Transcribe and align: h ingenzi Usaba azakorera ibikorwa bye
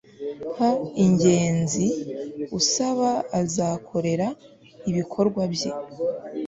h 0.57 0.59
ingenzi 1.05 1.85
Usaba 2.59 3.09
azakorera 3.41 4.27
ibikorwa 4.89 5.41
bye 5.53 5.71